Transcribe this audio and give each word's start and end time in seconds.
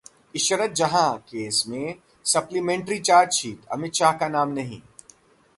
Ishrat 0.35 0.71
Jahan 0.71 1.11
case 1.17 1.63
में 1.67 1.95
supplementary 2.25 2.99
chargesheet, 2.99 3.65
Amit 3.71 3.93
Shah 3.93 4.11
का 4.11 4.27
नाम 4.27 4.53
नहीं 4.53 4.81